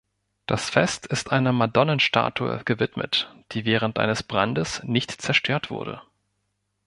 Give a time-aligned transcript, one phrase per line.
[0.47, 6.01] Das Fest ist einer Madonnenstatue gewidmet, die während eines Brandes nicht zerstört wurde.